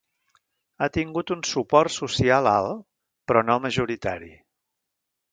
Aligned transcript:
Ha 0.83 0.85
tingut 0.95 1.33
un 1.35 1.43
suport 1.49 1.93
social 1.95 2.49
alt, 2.51 2.79
però 3.33 3.43
no 3.51 3.57
majoritari. 3.67 4.31